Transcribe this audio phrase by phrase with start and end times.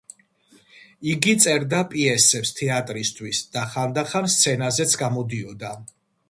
[1.11, 5.73] იგი წერდა პიესებს თეატრისთვის და ხანდახან სცენაზეც გამოდიოდა.